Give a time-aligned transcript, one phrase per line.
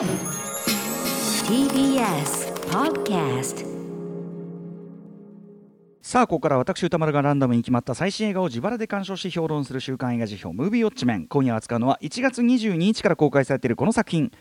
[0.00, 0.08] TBS
[2.70, 3.66] Podcast
[6.00, 14.32] さあここから私歌丸がランダムに決まった最新映画を自腹で鑑賞し評論する週刊映画辞表「ムービーウォッチメン」今夜扱うのは1月22日から公開されているこの作品。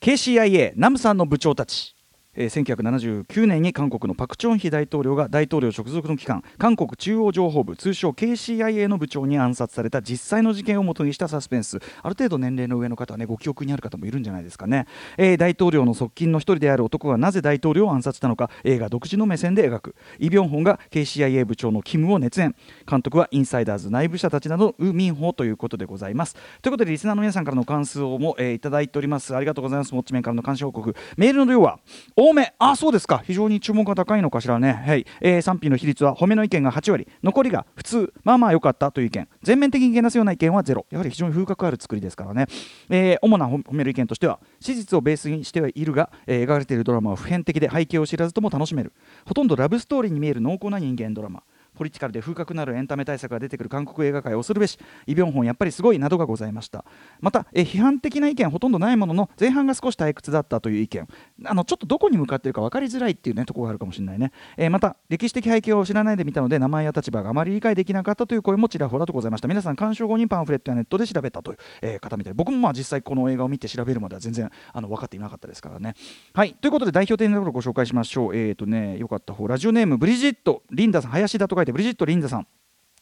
[0.00, 1.94] KCIA ナムさんの部長たち。
[2.34, 11.78] えー、1979年に韓国のパク・チョンヒ大統領が大統領直属の機関韓国中央情報部通称 KCIA の部長に暗殺された実際の事件をもとにしたサスペンス。
[12.02, 14.86] ある程度年齢の上の方はねご記憶にある方もいるんじゃないですかね、
[15.18, 19.94] えー、大統領の側近の一人である男がなぜ大統領を暗殺したのか映画独自の目線で描く。
[20.18, 22.54] イ・ビョンホンが KCIA 部長のキムを熱演。
[22.88, 26.34] 監督はインサイダーズ内部者たちなどウ・ミンホということでございます。
[26.62, 29.36] ということでリスナーの皆さんからの感想も、えー、いただいております。
[29.36, 29.94] ありがとうございます。
[29.94, 30.94] モッチメンからの監視報告。
[31.18, 31.78] メールの量は
[32.24, 32.54] 多め。
[32.60, 33.20] あそうですか。
[33.26, 35.04] 非常に注目が高いのかしらね、はい。
[35.20, 37.08] えー、賛否の比率は褒めの意見が8割。
[37.20, 38.12] 残りが普通。
[38.22, 39.28] まあまあ良かったという意見。
[39.42, 42.46] 全面的にけなすような意見は0やはり非常に風格ある作りですからね、
[42.90, 48.92] えー、主な褒める意見としては史実をベースにしてはいるが、えー、描かれているドラマは普遍的で背景を知らずとも楽しめる。
[49.26, 51.42] ほとんどラブストーリーに見える濃厚な人間ドラマ。
[51.74, 56.84] ポリティカルで風格のあるエンタメ対策が出てくる韓国映画界恐るべしイ・ビョンホンやっぱりすごいなどがございました。
[57.20, 61.08] またえ批判的な意見ほとんどないものの前半が少し退屈だったという意見。
[61.44, 69.48] あのちょっとどこに向かっているか分かりづらいっていうねところがあるかもしれないね、えー、また歴史的背景を知らないで見たので名前や立場があまり理解できなかったという声もちらほらとございました。
[69.48, 75.94] 皆さん鑑賞後にパンフレットやネットで調べたという、えー、方みたい僕もまあ実際この映画を見て調べるまでは全然あの分かっていなかったですからね。
[76.34, 76.54] はい。
[76.54, 78.36] ということで代表的なところをご紹介しましょう。
[78.36, 79.46] えっ、ー、とねよかった方。
[79.48, 82.46] ラジオネームブリジットリンダさん林田と書いてブリジットリンダさん。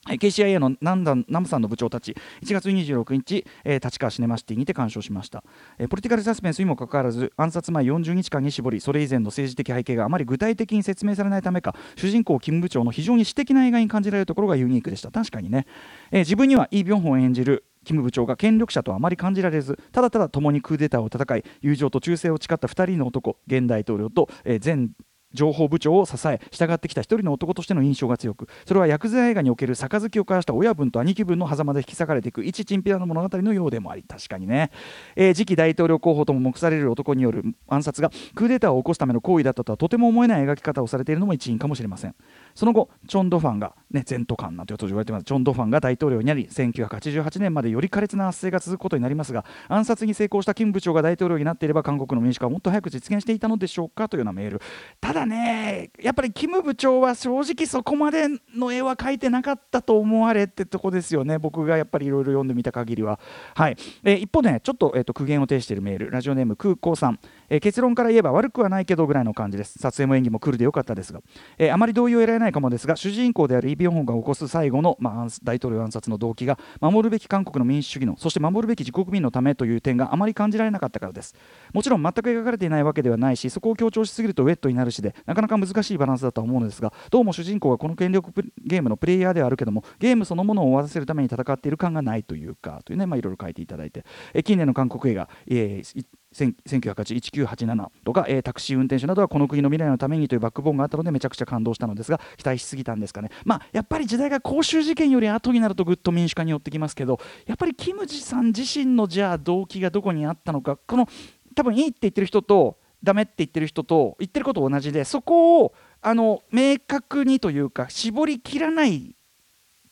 [0.09, 2.17] KCIA のナンダンナムさんの部長たち。
[2.43, 5.45] 1月26日、えー、立川シネマシティにて鑑賞しました、
[5.79, 15.11] えー、ポリティカルサスペンスにもかかわらず暗殺前40日間に絞りそれ以前の政治的背景があまり具体的に説明されないためか主人公キム部長の非常に私的な映画に感じられるところがユニークでした。
[15.11, 15.67] 確かにね、
[16.11, 24.89] えー、自分にはイ・ビョンホン演じるキム部長が権力者とあまり感じられずただただ共にクーデターを戦い友情と忠誠を誓った2人の男現大統領と、えー、前
[25.33, 34.71] 情報部長を支え従ってきた一人の男としての印象が強くそれは薬剤映画における杯を交わした親分と兄貴分の狭間で引き裂かれていく一チンピラの物語のようでもあり確かにね、
[35.17, 42.15] えー、次期大統領候補とも目される男による暗殺がクーデターを起こすための行為だったとはとても思えない描き方をされているのも一因かもしれません。
[42.55, 45.25] その後チョン・ドファンが、ね、ゼントカンなんて言われてます。
[45.25, 54.61] チョン・ドファンが大統領になり1988年までより苛烈な圧政が続くことになりますが暗殺に成功したキム部長が大統領になっていれば韓国の民主化はもっと早く実現していたのでしょうかというようなメール。
[55.01, 61.39] ただねやっぱりキム部長は正直そこまでの絵は描いてなかったと思われってとこですよね。
[61.39, 63.19] 僕がやっぱりいろいろ読んでみた限りは。
[63.55, 66.11] はい、え、一方で、ちょっと,、えーと、苦言を呈しているメール。
[66.11, 67.19] ラジオネーム空港さん、
[67.51, 69.79] えー、結論から言えば悪くはないけどぐらいの感じです。
[69.79, 71.21] 撮影も演技もクールでよかったですが、
[71.59, 81.35] えー、あまり同意を得られないかもですが主人公であるイ・ビョンホンが起こす最後の、まあ、大統領暗殺の動機が守るべき韓国の民主主義のそして守るべき自国民のためという点があまり感じられなかったからです。
[81.75, 88.33] もちろん全く描かれていないわけではないしそこを強調しすぎるとウェットになるしでなかなか難しいバランスだと思うのですがどうも主人公はこの権力
[88.65, 96.05] ゲームのプレイヤーではあるけどもゲームそのものを終わらせるために戦っている感がないというかというね、まあ、いろいろ書いていただいて、え近年の韓国映画、えー、
[96.35, 111.09] 1987とか、えー、タクシー運転手などはこの国の未来のためにというバックボーンがあったのでめちゃくちゃ感動したのですが期待しすぎたんですかね、まあ、やっぱり時代が公衆事件より後になるとぐっと民主化に寄ってきますけどやっぱりキム・ジさん自身のじゃあ動機がどこにあったのかこの
[111.55, 119.17] 多分いいって言ってる人とダメって言ってる人と言ってること同じでそこをあの明確にというか絞りきらない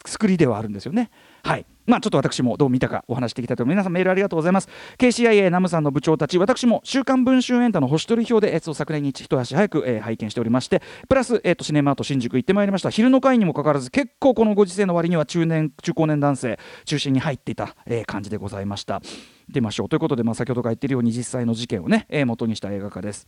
[0.06, 1.10] 作りではあるんですよね。
[1.42, 3.82] はいまあ、ちょっと私もどう見たかお話していきたいと思います。
[3.82, 4.68] 皆さんメールありがとうございます。
[4.98, 12.90] KCIA ナムさんの部長たち私も週刊文春エンタの星取り表で、えー、昨年に一足早く、えー、拝見しておりましてプラス、えーと、シネマート新宿行ってまいりました。
[12.90, 19.00] 昼の会にもかかわらず結構このご時世の割には中年中高年男性中心に入っていた、えー、感じでございました。
[19.48, 19.88] 出ましょう。
[19.88, 23.26] ということで、まあ、先ほどから言っているように実際の事件をね、えー、元にした映画化です。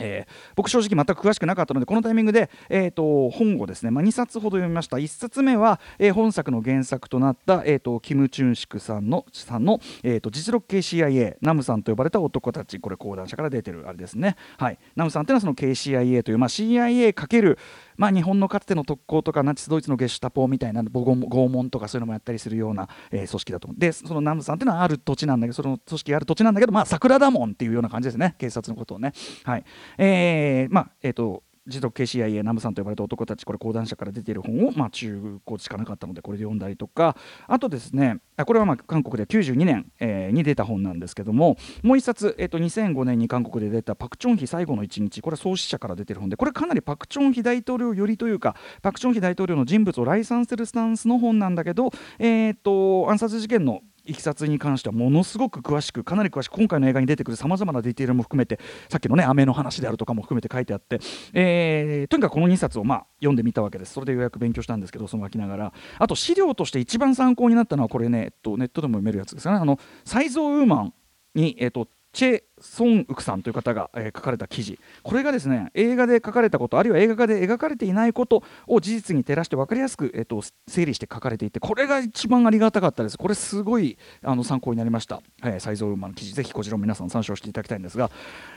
[0.00, 4.96] えー、僕正直全く詳しくなかったのでこのタイミングで、えーと、本をですね、まあ、2冊ほど読みました。
[4.96, 12.80] 1冊目は、えー、本作の原作となった、えーと、キム・チュンシクさんのさんの、えーと、実力系 CIA ナムさんと呼ばれた男たち。
[12.80, 17.58] これ講談社から出てるあれですね、はい、ナムさんというのはその KCIA という、まあ、CIA×
[17.96, 29.12] まあ、日本のかつての特攻とかナチスドイツのゲシュタポみたいな拷問とかそういうのもやったりするような、えー、組織だと思うでその南部さんっていうのはある土地なんだけどその組織がある土地なんだけどまあ桜田門っていうような感じですね警察のことをね。
[29.44, 29.64] はい。
[29.98, 37.16] えー、まあえ、ー、と持続 KCIA ナムさんと呼ばれた男たちこれ講談社から出ている本を、まあ、中古しかなかったのでこれで読んだりとか。
[37.46, 58.58] あとですねこれはまあ韓国で92年、えー、に出た本なんですけどももう一冊、えー、と2005年に韓国で出たパク・チョンヒ最後の一日これは創始者から出てる本でこれかなりパク・チョンヒ大統領寄りというかパク・チョンヒ大統領の人物を来賛するスタンスの本なんだけど、えー、と暗殺事件のいきさつに関してはものすごく詳しくかなり詳しく今回の映画に出てくるさまざまなディテールも含めて
[58.88, 61.00] さっきのね雨の話であるとかも含めて書いてあって、
[61.32, 63.92] えー、とにかくこの2冊をまあ読んでみたわけです。
[63.92, 65.72] それでようやく勉強したんですけどその書きながら。
[65.98, 69.58] あと資料として一番参考になったのはこれね、えっと、ネットでも読めるやつですかね。
[69.58, 70.94] あのサイズ・オウーマン
[71.34, 74.78] に、えっと、チェ・ソンウクさんという方が、えー、書かれた記事。
[75.02, 83.18] これがですね映画で書かれたことあるいは映画化で描かれていないことを事実に照らして分かりやすく、えーと、整理して書かれていてこれが一番ありがたかったです。
[83.18, 88.10] これすごいあの参考になりました、えー、サイズウーマの記事ぜひこちらも皆さん参照していただきたいんですが、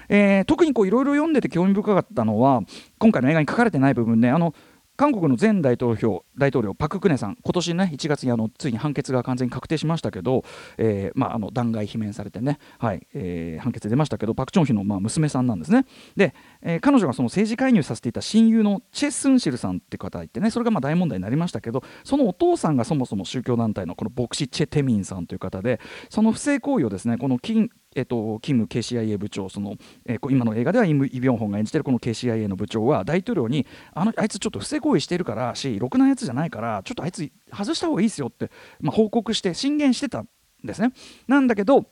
[0.09, 2.61] えー、特にいろいろ読んでて興味深かったのは
[2.99, 4.53] 今回の映画に書かれてない部分、ね、あの
[4.97, 10.43] 韓国の前大統領大統領パク・クネさん、今年ね1月にあのついに判決が完全に確定しましたけど、
[10.77, 15.85] えーまあ、あの弾劾罷免されてね、はいえー、判決出ましたけど、パク・チョンヒの、まあ、娘さんなんですね。
[16.15, 29.75] で、えー、彼女がその政治介入させていた親友のチェ・スンシルさんって方がいてね、それがまあ大問題になりましたけど、そのお父さんがそもそも宗教団体のこの牧師チェ・テミンさんという方で、その不正行為をですねこの金えっと、キム KCIA 部長その、
[30.05, 38.51] えー、今の映画ではイ・ビョンホンが演じているこの KCIA の部長は大統領にあのあいつちょっと不正行為してるからしろくなやつじゃないからちょっとあいつ外した方がいいですよって、
[38.81, 40.27] まあ、報告して進言してたん
[40.63, 40.91] ですね。
[41.27, 41.85] なんだけど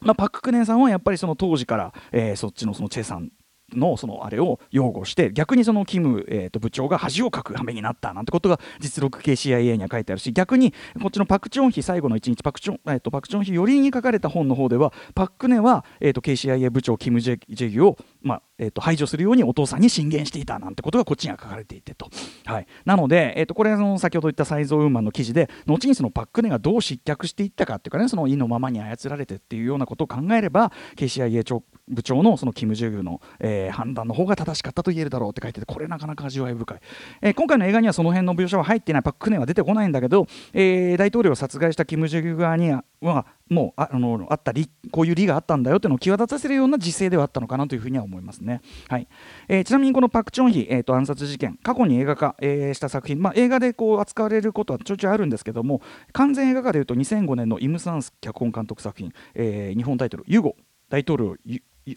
[0.00, 3.30] まあ、パク・クネンさんはやっぱりその当時から、えー、そっちのそのチェさん
[3.76, 22.08] のそのあれを擁護して逆にそのキム、えー、と部長が恥をかく羽目になったなんてことが実録系 CIA には書いてあるし逆にこっちのパク・チョンヒ最後の1日パクチョン、えー、とパクチョンヒ寄りに書かれた本の方ではパク・クネは、えー、と KCIA 部長キム・ジェジェギを、まあえー、と排除するようにお父さんに進言していたなんてことがこっちには書かれていてと、
[22.44, 36.80] はい、なので、えー、とこれはその先ほど言ったサイゾウーマンの記事で後にそのパク・クネがどう失脚していったかっていうかねその意のままに操られてっていうようなことを考えれば KCIA 長部長のそのキム・ジェギュの、えー、判断の方が正しかったと言えるだろうって書いててこれなかなか味わい深い、
[37.20, 42.70] えー、今回の映画にはその辺の描写は入っていないパック・ネは出てこないんだけど、えー、大統領を殺害したキム・ジェギュ側に
[43.00, 49.06] はもうあのあったりこういう理があったんだよというのを際立たせるような時勢ではあったのかなというふうには思いますね、はい。
[49.48, 55.82] えー、ちなみにこのパク・チョンヒ、えーと、暗殺事件過去に映画化、えー、した作品、まあ、映画でこう扱われることはちょいちょいあるんですけども
[56.12, 60.56] 完全映画化でいうと2005年のイム・サンス脚本監督作品、えー、日本タイトル「ユゴ。
[60.92, 61.36] 大統領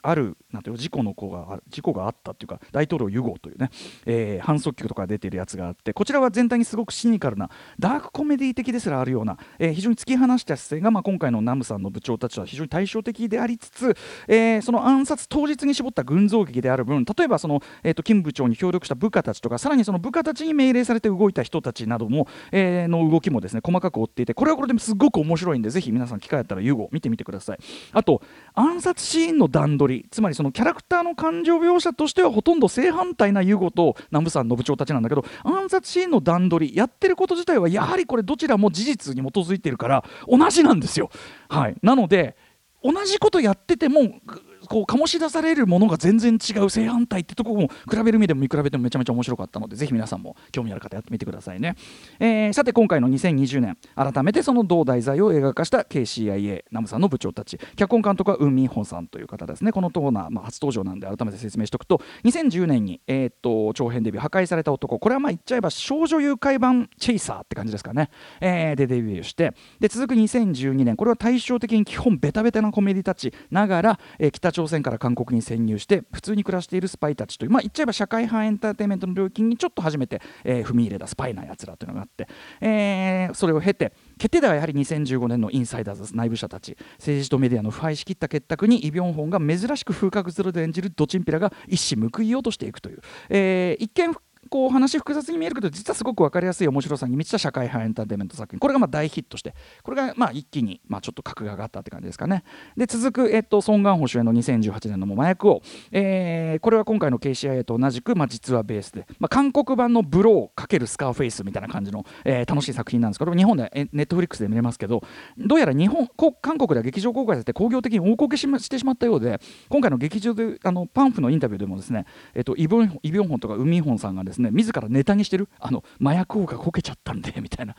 [0.01, 3.69] あるなんていう事故の子が事故があったっていうか大統領ユゴというね、
[4.05, 7.49] えー、反則曲とか出てるやつがあってこちらは全体にすごくシニカルな
[7.79, 13.95] ダークコメディ的ですらあるような、えー、非常に突き放した姿勢が、まあ、今回のナムさんの部長たちは非常に対照的でありつつ、
[14.27, 27.59] えー、その暗殺当日に絞った群像劇である分例えばその、えーと、金部長に協力した部下たちとかさらにその部下たちに命令されて動いた人たちなども、えー、の動きもですね細かく追っていてこれはこれですごく面白いんでぜひ皆さん機会あったらユゴ見てみてください。
[27.91, 28.21] あと
[28.53, 41.09] 暗殺シーンの段取りつまりそのキャラクターの感情描写としてはほとんど正反対なユゴと南部さんの部長たちなんだけど暗殺シーンの段取りやってること自体はやはりこれどちらも事実に基づいてるから同じなんですよ。
[41.49, 42.35] はい、なので
[42.83, 44.19] 同じことやってても
[44.67, 51.75] こう醸し出されるものが全然違う正反対ってとこも比べる意味でも見比べてもめちゃめちゃ面白かったのでぜひ皆さんも興味ある方やってみてくださいね、
[52.19, 57.59] えー、さて今回の2020年改めてその同題材を映画化した KCIA ナムさんの部長たち。
[57.75, 59.71] 脚本監督はウン・ミンホンさんという方ですね。
[59.71, 64.99] このトーナー、まあ、初登場なんで改めて説明しておくと2010年に、えー、っと長編デビュー破壊された男。
[64.99, 68.09] これはまあ言っちゃえば少女誘拐版チェイサーって感じですかね、
[68.41, 69.53] えー、でデビューして。
[69.79, 70.95] で続く2012年。
[70.95, 82.29] これは対照的に基本ベタベタなコメディたちながら、えー、北朝鮮から韓国に潜入して普通に暮らしているスパイたちという、まあ、言っちゃえば社会派エンターテインメントの領域にちょっと初めて、えー、踏み入れたスパイなやつらというのがあって、
[82.61, 94.15] えー、それを経て決定ではやはり2015年のインサイダーズ内部者たち政治とメディアの腐敗しきった結託にイ・ビョンホンが珍しく風格ゼロで演じるドチンピラが一矢報いようとしていくという、えー、一見
[94.49, 98.59] こう話複雑に見えるけど実はすごく分かりやすい面白さに満ちた社会派エンターテインメント作品。
[98.59, 102.43] これがまあ大ヒットしてこれがまあ一気にまあちょっと格が上がったって感じですかね。
[102.77, 105.61] で続く、えっと、ソン・ガンホ主演の2018年の麻薬王、
[105.91, 115.01] えー、これは今回の KCIA と同じく、まあ、実はベースで、まあ、韓国版のブロー×スカーフェイスみたいな感じの、えー、楽しい作品なんですけど日本でネットフリックスで見れますけど
[115.37, 116.07] どうやら日本
[116.41, 125.49] 韓国では劇場公開されて興行的に大こけししてしまったようで今回の劇場であのパンフのインタビューでもですね、えっと、イ・ビョンホンとかウミホンさんがですねね自らネタにしてる。
[125.59, 127.75] あの麻薬王がこけちゃったんで みたいな。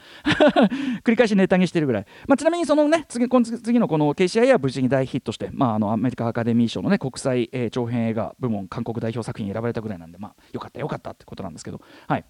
[1.04, 11.80] 繰り返しネタにしてるぐらい、まあ、ちなみにそのね次この次のこの KCI は無事に大ヒットして、まあ、あのアメリカアカデミー賞のね国際、えー、長編映画部門韓国代表作品に選ばれたぐらいなんでまあよかったよかったってことなんですけど。
[12.06, 12.24] はい。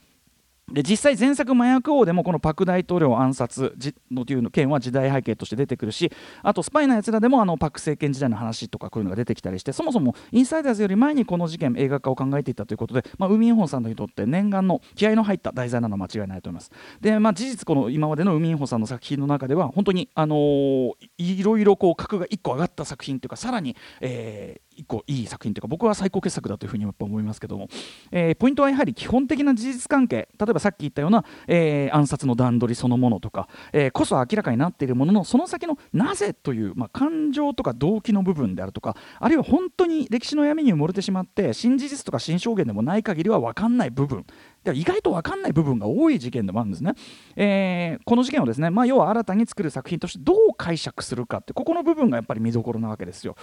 [0.72, 3.76] で実際前作麻薬王でもこのパク大統領暗殺
[4.10, 6.10] のというの件は時代背景として出てくるし
[6.42, 16.72] あとスパイなやつらでもあのパク政権時代の話とかこういうのが出てきたりしてそもそもインサイダーズより前にこの事件映画化を考えていたということで、まあ、ウミンホンさんにとって念願の気合の入った題材なのは間違いないと思います。
[17.00, 27.68] で、まあ、事実この今までのウミンホンさんの作品の中では本当にあのー、いろいろこう格が1個上がった作品というかさらに、えー、一個いい作品というか僕は最高傑作だというふうにやっぱ思いますけども、
[28.12, 30.28] えー、ポイントはやはり基本的な事実関係。
[30.38, 44.24] 例えばさっき言ったような、えー、暗殺の段取りそのものとか、えー、こそ明らかになっているもののその先のなぜという、まあ、感情とか動機の部分であるとかあるいは本当に歴史の闇に埋もれてしまって新事実とか新証言でもない限りは分かんない部分。
[44.72, 46.94] 意外と分かんない部分が多い事件でもあるんですね。
[47.36, 53.36] えー、この事件をですね、まあ、要は新たに作る作品としてどう解釈するかってここの部分がやっぱり見どころなわけですよ。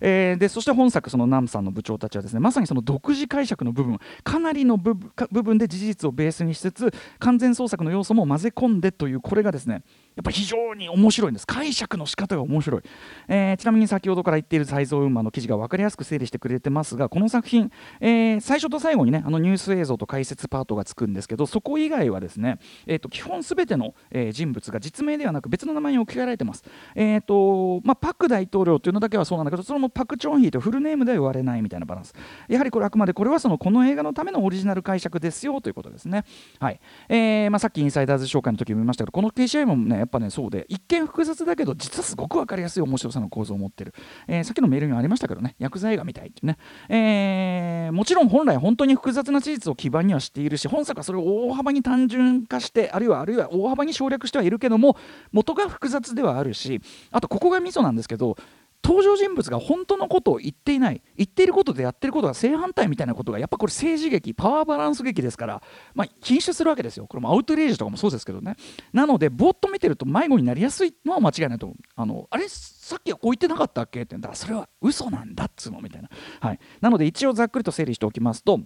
[0.00, 9.82] えー、でそして本作そのナムさんの部長たちはですねまさにその独自解釈の部分かなりの部分で事実をベースにしつつ完全創作の要素も混ぜ込んでというこれがですね
[10.16, 11.46] やっぱ非常に面白いんです。
[11.46, 12.82] 解釈の仕方が面白い、
[13.28, 26.64] えー、ちなみに先ほどから言っている才蔵馬の記事が分かりやすく整理してくれてますがこの作品、えー、最初と最後にねあのニュース映像と解説パートがつくんですけどそこ以外はですね、えーと、基本すべての、えー、人物が実名ではなく別の名前に置き換えられてます、
[26.94, 32.14] えーとまあ、パク大統領というのだけはそうなんだけどそれもパク・チョンヒーとフルネームでは言われないみたいなバランス。
[32.48, 36.24] やはりこれあくまでこれはそのこの映画のためのオリジナル解釈ですよということですね。
[36.58, 43.94] はい、えーまあ、さっきインサイダーズ紹介の時も言いましたけどこの KCI もねやっぱねそうで一見複雑だけど実はすごく分かりやすい面白さの構造を持ってる、
[44.26, 54.96] えー、さっきのメールにもありましたけどね薬剤映画みたいってね、えー、もちろん本来本当に複雑な事実を基盤にはしているし本作はそれを大幅に単純化してあるいはあるいは大幅に省略してはいるけども
[55.32, 56.80] 元が複雑ではあるし
[57.10, 58.36] あとここがミソなんですけど
[58.82, 65.62] 登場人物が本当のことを言っていない言っていることでやってることが正反対みたいなことがやっぱこれ政治劇パワーバランス劇ですから、
[65.94, 67.06] まあ、禁止するわけですよ。
[67.06, 68.56] これもアウトレイジとかもそうですけどね。
[68.92, 71.78] なのでぼーっと見てると迷子になりやすいのは間違いないと思う。
[71.94, 72.48] あのあれ？
[72.48, 74.02] さっきはこう言ってなかったっけ？
[74.02, 74.22] ってだ。
[74.22, 76.08] からそれは嘘なんだっつうのみたいな、
[76.40, 78.60] はい、なので一応ざっくりと整理しておきますと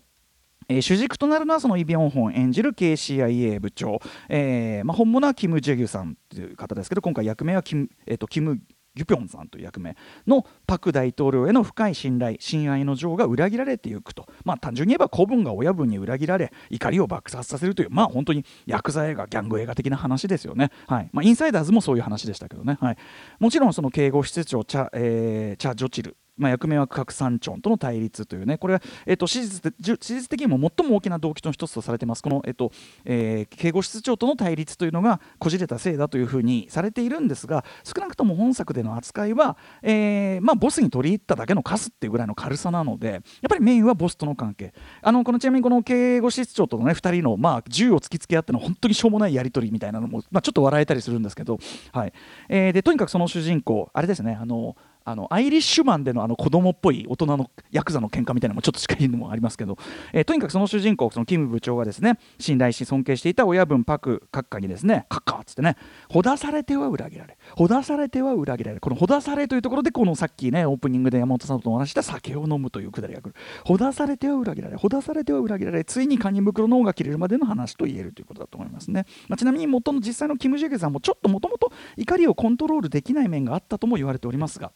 [0.67, 8.59] えー、主軸となるのはそのイ・ビョンホン演じる KCIA 部長、えーまあ、本物はキム・ジェギュさんという方ですけど今回役名はキム,、えーと、キム
[8.95, 9.97] ギュピョンさんという役名
[10.27, 14.27] のパク大統領への深い信頼親愛の情が裏切られていくと。
[14.45, 21.11] まあ単純に言えば子分が親分に裏切られ怒りを爆発させるというまあ本当にヤクザ映画ギャング映画的な話ですよね、はい。
[21.13, 22.97] まあ、インサイダーズもそういう話でしたけどね、はい、
[23.39, 26.17] もちろんその警護室長チャ,、えー、チャ・ジョチル。
[26.37, 28.59] まあ、役名は核三チョンとの対立というね。
[28.59, 32.23] これは、えーと、史実史実的にも最も大きな動機の一つとされてます。
[32.23, 32.73] この、えーと
[33.05, 44.73] えー、警護室長との対立というのがこじれたせいだというふうにされているんですが少なくとも本作での扱いは、えーまあ、ボスに取り入っただけのカスっていうぐらいの軽さなのでやっぱりメインはボスとの関係。
[45.03, 51.59] あのこのちなみにこの警護室長との、ね、2人の、まあ、銃を突きつけ合っての本当にしょうもないやり取りみたいなのも、まあ、ちょっと笑えたりするんですけど、
[51.93, 52.13] はい。
[52.49, 54.37] えー、でとにかくその主人公あれですね。
[54.41, 59.77] あのあのアイリッシュマンでのあの子供っぽい大人のヤクザの喧嘩みたいなのもちょっと近いのもありますけど、
[60.13, 65.77] えー、とにかくその主人公そのキム部長がですね信頼し尊敬していた親分パク閣下にですねカッカーっつってね
[66.09, 73.35] ほだされては裏切られほだされては裏切られこのほだされというところでこのさっきねオープニングで山本さんとお話した酒を飲むというくだりが来る。
[73.65, 84.73] ほだされては裏切られほだされては裏切られついにカニ袋の尾が切れるまでの話と言えるということだと思いますね、まあ、ちなみに元の実際のキム・ジェゲさんもちょっともともと怒りをコントロールできない面があったとも言われておりますが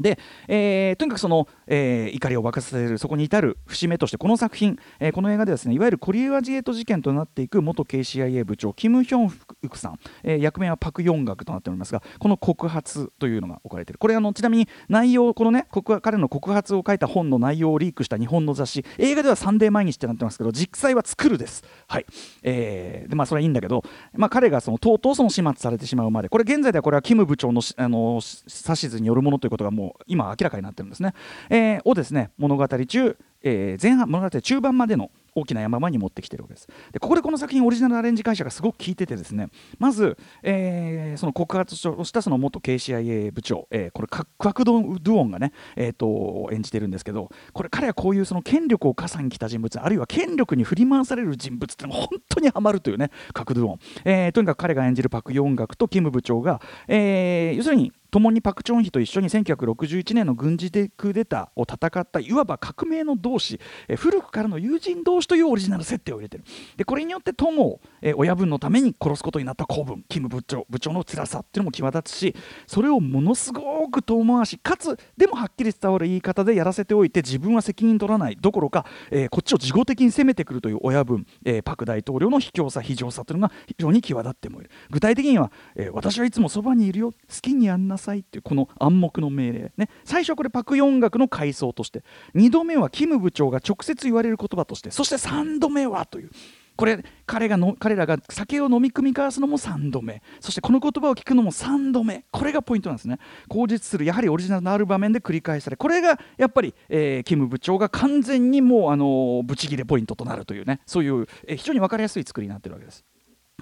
[0.00, 13.98] で、えー、とにかくその、えー、怒りを爆発させるそこに至る節目としてこの作品、えー、この映画でですねいわゆるコリアジエート事件となっていく元 KCIA 部長キム・ヒョンフクさん、え、役名はパク・ヨンガクとなっておりますがこの告発というのが置かれている。
[13.98, 15.66] これあのちなみに内容このね
[16.02, 21.64] 彼の告発を書いた本の内容をリークした日本の雑誌映画ではサンデー毎日ってなってますけど実際は作るです。
[21.88, 22.06] はい、
[22.42, 23.82] えー、でまあそれはいいんだけど、
[24.14, 31.14] まあ、彼がそのとうとうその始末されてしまうまでこれ現在ではこれはキム部長のあの指図によるものということがもう今明らかになってるんですね、
[31.50, 36.66] えー、をですね物語中、えー、前半物語中盤までの大きな山場に持ってきてるわけです。
[36.92, 66.44] でここでこの作品オリジナルアレンジ会社がすごく効いててですねまず、えー、その告発をしたその元 KCIA 部長、えー、これクワクド・ドゥオンがね、えーと、演じてるんですけどこれ彼はこういうその権力を傘に来た人物あるいは権力に振り回される人物ってのが本当にハマるというねクワクドゥオン、えー、とにかく彼が演じるパク・ヨンガクとキム部長が、えー、要するに共にパク・チョンヒと一緒に1961年の軍事クーデターを戦ったいわば革命の同志、え古くからの友人同士というオリジナル設定を入れてる。
[66.76, 72.34] でこれによって友を、え親分のために殺すことになった公文キム部長部長の辛さっていうのも際立つし
[72.66, 84.70] それをものすごく遠回しかつでもはっきり伝わる言い方でやらせておいて自分は責任取らないどころか、えー、こっちを事後的に攻めてくるという親分、えー、パク大統領の卑怯さ非常さというのが非常に際立ってもいる。
[84.90, 89.88] 具体的には、えー、私はいつもそばにいるよ好きにやんなさいっていうこの暗黙の命令ね。
[90.04, 92.04] 最初これパク・ヨン学の階層として。
[92.34, 96.30] 2度目はキム部長が直接言われる言葉としてそして3度目はという。
[96.76, 100.22] これ彼がの彼らが酒を飲み組み交わすのも3度目。
[100.40, 102.26] そしてこの言葉を聞くのも3度目。
[102.30, 103.18] これがポイントなんですね。
[103.48, 110.80] 口実するやはりオリジナルのある場面で繰り返されこれがやっぱり、えー、キム部長が完全にもうあのブチギレポイントとなるというね。
[110.84, 113.04] そういう、えー、非常に分かりやすい作りになってるわけです。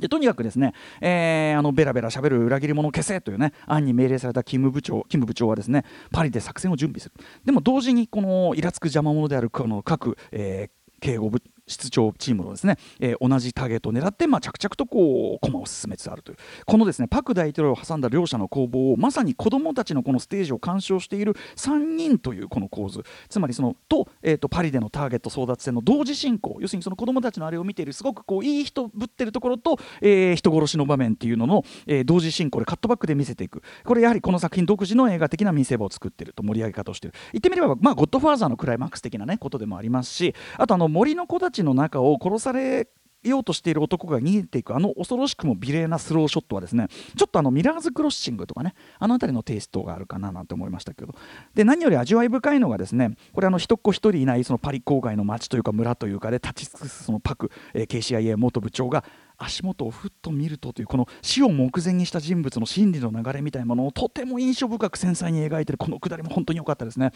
[0.01, 7.15] でとにかくですね、えー、あのベラベラしゃべる裏切り者を消せというね案に命令されたキム部長キム部長はですねパリで作戦を準備する。
[7.45, 16.37] でも同時にこのイラつく邪魔者であるこの各、えー、警護部室長チームのですね、えー、同じターゲットを狙って、まあ、着々とこう駒を進めつつあるという。
[16.67, 23.03] このですねパク大統領を挟んだ両者の攻防をまさに子どもたちのこのステージを鑑賞している3人というこの構図。
[23.29, 26.59] つまりそのと,、えーと、パリでのターゲット争奪戦の同時進行。
[26.61, 33.63] 要するにその子どもたちのあれを見ているすごくこういい人ぶってるところと、えー、人殺しの場面っていうのの、えー、同時進行でカットバックで見せていく。
[33.85, 37.17] これやはりこの作品独自の映画的な見せ場を作ってると盛り上げ方をしている。
[37.33, 42.89] 言ってみれば、まあ、ゴッドファーザーのクライマックス的な、ね、ことでもありますしあとあの森の子たちの中を殺され
[43.29, 51.15] ようとしている男が逃げていくあの恐ろしくも美麗なスローショットはですねちょっとあのミラーズクロッシングとかねあの辺りのテイストがあるかななんて思いましたけど。
[51.55, 59.05] で何より味わい深いのがですねこれあの一っ子一人いないそのパリ郊外の街というか村というかで立ち尽くすそのパク、えー、KCIA 元部長が
[59.39, 67.13] 足元をふっと見るとというこの死を目前にした人物の心理の流れみたいなものをとても印象深く繊細に描いているこのくだりも本当に良かったですね。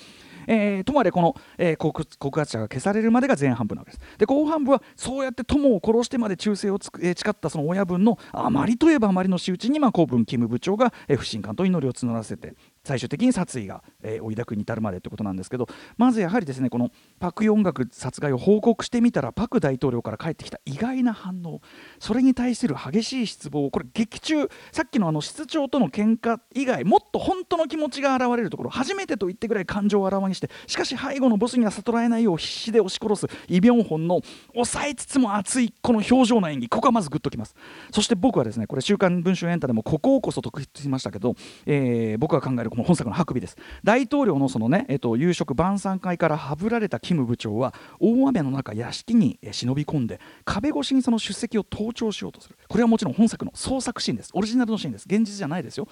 [0.46, 4.18] えー、ともあれこの、えー、告告発者が消されるまでが前半部なわけです。
[4.18, 12.54] で後半部はそうやって友を殺してまで忠誠をつく、えー、誓ったその親分のあまりといえばあまりの仕打ちに、まあ、公文キム部長が、えー、不信感と祈りを募らせて
[12.88, 15.66] 最終的に殺意が、えー、追い抱くに至るまでということなんですけど
[15.98, 16.90] まずやはりですねこの
[17.20, 21.60] パク・ヨンガク殺害を報告してみたらパク大統領から返ってきた意外な反応。
[21.98, 23.70] それに対する激しい失望。
[23.70, 34.20] これ劇中さっきのあの室長との喧嘩以外もっと本当の気持ちが現れるところ初めてと言ってぐらい感情をあらわにしてしかし背後のボスには悟られないよう必死で押し殺すイ・ビョンホンの
[34.54, 36.68] 抑えつつも熱いこの表情の演技。
[36.68, 37.54] ここはまずグッときます。
[37.92, 41.34] そして僕はですねこれ「週刊文春エンタ」でもここをこそ特筆しましたけど、
[41.66, 43.56] えー、僕が考えるの本作のハクビです。
[43.84, 52.56] 大統領のそのね、えっと、夕食晩餐会からはぶられたキム部長は大雨の中屋敷に忍び込んで壁越しにその出席を盗聴しようとする。
[52.68, 54.30] これはもちろん本作の創作シーンです。
[54.34, 55.06] オリジナルのシーンです。
[55.06, 55.88] 現実じゃないですよ。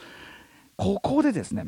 [0.77, 1.67] ここでですね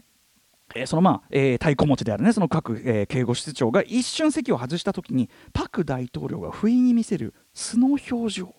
[0.74, 8.54] えー、そのまあ、えー、太鼓持ちであるねその各、えー、警護室長が一瞬席を外した時にパク大統領が不意に見せる素の表情。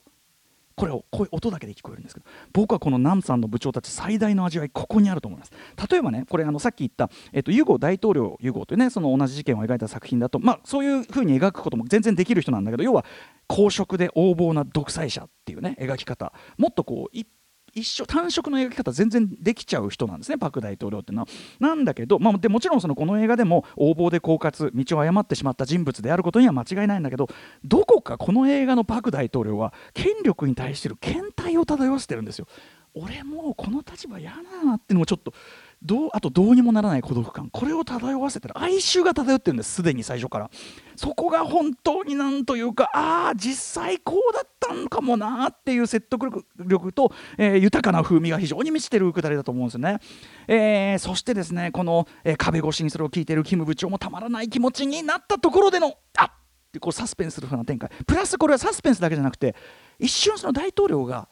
[0.79, 5.51] これを声音だけで聞こえるんですけど僕はこのナムさんの部長たち最大の味わいここにあると思います。
[5.91, 13.03] 例えばねこれあのさっき言った、えっと、ユゴ大統領ユゴというねその同じ事件を描いた作品だとまあそういうふうに描くことも全然できる人なんだけど要は
[13.47, 16.31] 公職で横暴な独裁者っていうね描き方。
[16.57, 17.27] もっとこう一
[17.73, 21.27] 一緒単色の描き方全然できちゃう人なんですねパク大統領っていうのは。
[21.59, 27.27] なんだけど、まあ、でもちろんそのこの映画でも横暴で狡猾道を誤ってしまった人物であることには間違いないんだけど
[27.63, 32.47] どこかこの映画のパク大統領は権力に対してる検体を漂わせてるんですよ。
[32.95, 35.33] 俺もうこの立場嫌だなっていうのもちょっと
[35.81, 37.49] どうあとどうにもならない孤独感。
[37.49, 39.75] これを漂わせたら哀愁が漂ってるんです。
[39.75, 40.51] すでに最初から。
[40.97, 49.99] そこが本当になんというかああ実際こうだったんかもなっていう説得力と、えー、豊かな風味が非常に満ちてるくだりだと思うんですよね、
[50.47, 56.31] えー、そしてですねこの、えー、壁越しにそれを聞いているキム部長もたまらない気持ちになったところでのあっ
[56.73, 57.89] てこうサスペンスする風な展開。
[58.05, 59.55] プラスこれはサスペンスだけじゃなくて
[59.97, 61.29] 一瞬その大統領が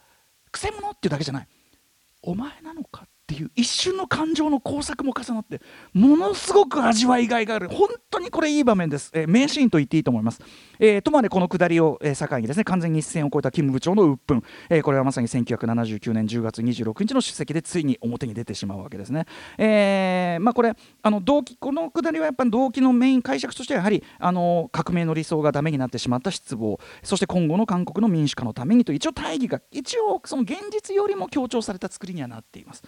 [0.50, 1.48] くせ者っていうだけじゃない。
[2.22, 5.60] お前なのかっていう一瞬の感情の工作も重なって
[5.92, 7.68] ものすごく味わいがいがある。
[7.68, 10.40] 本当にこれいい場面です、えー、名シーンと言っていいと思います、
[10.78, 19.26] えー、とまでこのくだりを、えー、境にですね完全に一線を越えたキム部長の鬱憤、えー、これはまさに1979年10月26日の出席でついに表に出てしまうわけですね、
[19.58, 26.78] えー、まあこれあの動機このくだりはやっぱり動機のメイン解釈としてはやはりあの革命の理想がダメになってしまった失望。
[27.02, 32.82] そして今後の韓国の民主化のためにと一応大義が一応その現実よりも強調された作りにはなっています。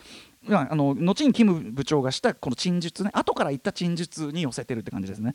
[0.49, 3.11] まああの後にキム部長がしたこの陳述ね。
[3.13, 5.35] 後から言った陳述に寄せてるって感じですね、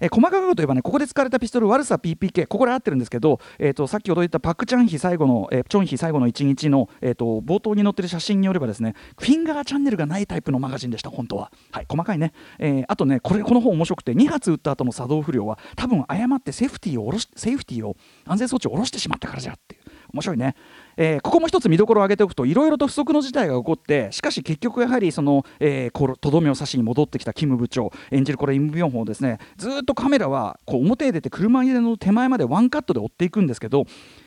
[0.00, 11.50] えー細かく言えばねここで使われたピストル悪さ PPK ここで合ってるんですけど、えー、とさっきほど言ったパク・チャンヒ最後の、えーチョンヒ最後の一日の、えー、と冒頭に載ってる写真によればですねフィンガーチャンネルがないタイプのマガジンでした本当は。
[11.70, 19.82] はい細かいね、えーあとねこれこの本面白くて2発撃った後の作動不良は多分誤ってセーフティーを下ろしセーフティーを安全装置を下ろしてしまったからじゃっていう。
[20.12, 20.54] 面白いね、
[20.96, 33.86] えーここも一つ見どころを挙げておくといろいろと不測の事態が起こってしかし結局やはりその、えーこのとどめを刺しに戻ってきたキム部長演じるこれイム・ビョンホンをですねずっとカメラはこう表へ出て車入れの手前までワンカットで追っていくんですけど、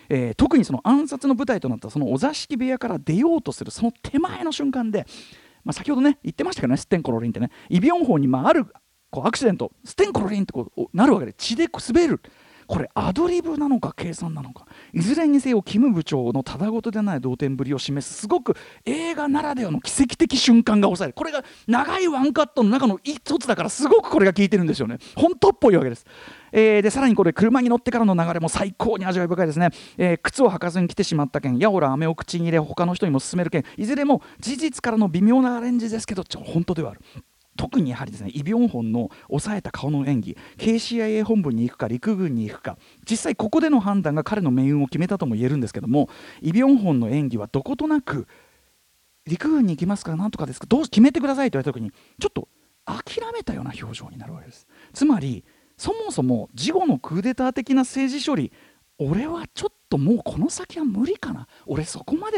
[0.10, 5.06] えー特にその暗殺の舞台となったそのお座敷部屋から出ようとするその手前の瞬間で、
[5.64, 8.66] まあ、先ほどね言ってましたけどねステンコロリンってねイ・ビョンホンにまあある
[9.10, 12.22] こうアクシデントステンコロリンってこうなるわけで血で滑る
[12.68, 14.66] これアドリブなのか計算なのか。
[14.96, 18.56] いずれにせよキム部長のただごとでない同点ぶりを示すすごく
[18.86, 21.14] 映画ならではの奇跡的瞬間が抑える。
[21.14, 25.00] これが長いワンカットの中の一つだからすごくこれが効いてるんですよね。
[25.16, 26.06] 本当っぽいわけです。
[26.54, 31.58] えーでさらにこれ車に乗ってからの流れも最高に味わい深いですね、えー靴を履かずに来てしまった件。
[31.58, 33.66] やおら飴を口に入れ他の人にも勧める件。
[33.76, 37.02] いずれも事実からの微妙なアレンジですけどちょ本当ではある。
[37.58, 42.78] 特にやはりですねイ・ビョンホンの抑えた顔の演技 KCIA 本部に行くか陸軍に行くか
[43.10, 46.10] 実際ここでの判断が彼の命運を決めたとも言えるんですけども
[46.42, 48.28] イ・ビョンホンの演技はどことなく
[49.26, 52.48] 陸軍に行きますからなんとかですかどう決めてくださいと言われた時にちょっと
[52.86, 54.68] 諦めたような表情になるわけです。
[54.94, 55.44] つまり
[55.78, 58.52] そもそも事後のクーデター的な政治処理
[59.00, 61.48] 俺はちょっともうこの先は無理かな。
[61.66, 62.38] 俺そこまで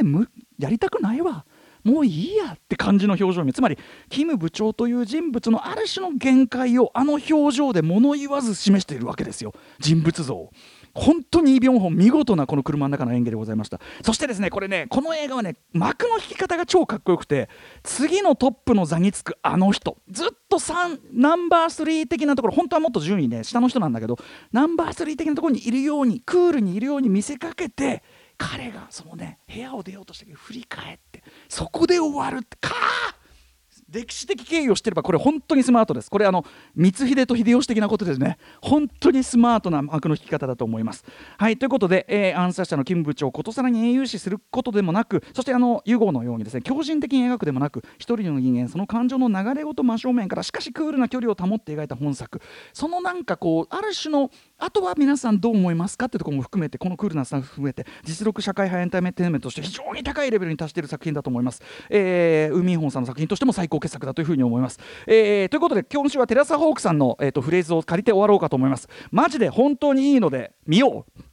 [0.57, 1.45] やりたくないわ。
[1.87, 3.77] もういいやって感じの表情につまり
[4.09, 9.53] キム部長という人物のある種の限界をあの表情で物言わず示しているわけですよ。
[9.79, 10.49] 人物像
[10.93, 13.79] 本当にイ・ビョンホン見事なこの車の中の演技でございました。
[14.03, 17.49] そしてですねこれねこの映画はね幕の引き方が超かっこよくて
[17.83, 19.97] 次のトップの座につくあの人。
[20.09, 24.17] ずっと3ナンバー3的なところ本当はもっと順位ね下の人なんだけど
[24.51, 28.03] ナンバー3的なところにいるようにクールにいるように見せかけて
[28.37, 33.15] 彼がそのね部屋を出ようとしたけど振り返ってそこで終わるってかあ
[33.89, 36.09] 歴史的経緯を知ってればこれ本当にスマートです。
[36.09, 36.45] これあの
[36.75, 38.37] 光秀と秀吉的なことですね。
[38.61, 41.05] 本当にスマートな幕の引き方だと思います。
[41.37, 52.41] はいということで、えー暗殺者のキム部長をことさらに英雄視することでもなくそしてあのユゴのようにですね強靭的に描くでもなく一人の人間その感情の流れごと真正面からしかしクールな距離を保って描いた本作。
[52.73, 68.89] そのなんかこうある種のあとは皆さんどう思いますかってところも含めてこのクールなスタッフ含めて実力社会派エンターテインメントとして非常に高いレベルに達している作品だと思います、えー、ウーミンホンさんの作品としても最高傑作だというふうに思います、えーということで今週はテラサホークさんの、えー、とフレーズを借りて終わろうかと思います。
[69.11, 71.27] マジで本当にいいので見よう。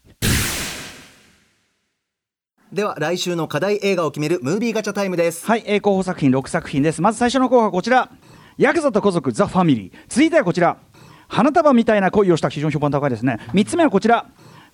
[2.75, 5.47] では来週の課題映画を決めるムービーガチャタイムです。
[5.47, 7.01] はい、えー候補作品6作品です。
[7.01, 8.11] まず最初の候補はこちら。
[8.59, 9.93] ヤクザと家族ザ・ファミリー。
[10.09, 10.77] 続いてはこちら。
[11.29, 13.39] 花束みたいな恋をした非常に評判高いですね。
[13.53, 14.27] 3つ目はこちら。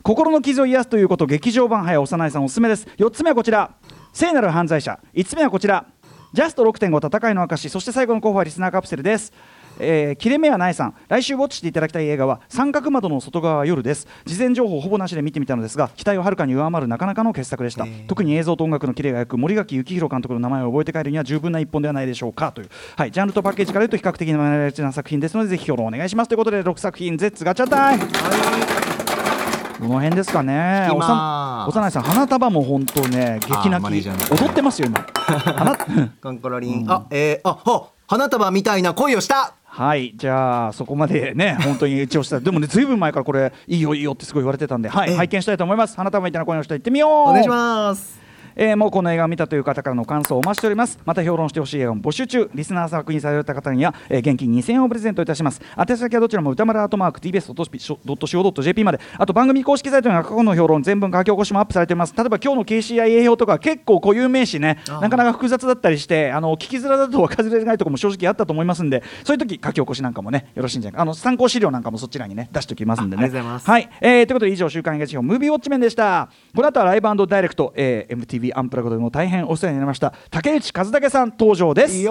[0.03, 2.87] 心の傷を癒すということ劇場版早幼いさんおすすめです。
[2.97, 3.75] 4つ目はこちら。
[4.13, 4.99] 聖なる犯罪者。
[5.15, 5.87] 5つ目はこちら
[6.33, 9.33] ジャスト6.5戦いの証そして最後の候補はリスナーカプセルです。
[9.81, 10.95] えー切れ目はないさん。
[11.09, 14.07] 来週ウォッチしていただきたい映画は三角窓の外側は夜です。
[14.27, 22.53] 事前情報ほぼなしで見てみたのですが期待をはるかに上回るなかなかの傑作でした、特に映像と音楽のキレがよく森垣幸宏監督の名前を覚えて帰るには十分な一本ではないでしょうか。
[22.53, 26.29] という、はい、ジャンルとパッケージから言うと比較的なマイな作品ですのでぜひ評論お願いします。
[26.29, 28.80] ということで6作品ゼッツガチャタイム
[29.81, 30.89] この辺ですかね。
[30.95, 35.07] おさ幼いさん花束も本当ね激泣き踊ってますよ今。
[35.57, 35.77] 花
[36.23, 39.55] コンコロリン、あえー、あは花束みたいな恋をした。
[39.65, 40.13] はい。
[40.17, 45.17] じゃあそこまでね 本当に一応したでもねずいぶん前からこれいいよいいよってすごい言われてたんではいええ。
[45.17, 45.97] 拝見したいと思います。
[45.97, 47.11] 花束みたいな声の人行ってみよう。
[47.31, 48.20] お願いします
[48.57, 50.99] えーもうこの映画を見たという方からの感想をお待ちしております。
[51.05, 52.51] また評論してほしい映画も募集中。
[52.55, 55.61] リスナー作品された方には、えー現金2000円をプレゼントいたします。
[55.79, 59.01] 宛先はどちらも歌丸アートマーク TBS.CO.JP まで。
[59.19, 62.15] あと番組公式サイトには過去の評論全文書き起こしもアップされています。
[62.17, 64.79] 例えば今日の KCIA 表とか結構固有名詞ね。
[65.01, 73.23] なかなか複雑だったりしてあの聞きづらだと分かりづらいところも正直あったと思いますんで そういう時書き起こしなんかもねよろしいんじゃないかあの参考資料なんかもそちらにね出しておきますんでね。
[73.23, 73.53] あありがとうござい。
[73.55, 76.29] ますはい、えーということで以上週刊映画辞表ムービーウォッチメンでした。
[76.55, 80.15] この後はライブダイレクト、えー MTV アンプラグドでも大変お世話になりました。
[80.31, 82.05] 竹内和武さん登場です.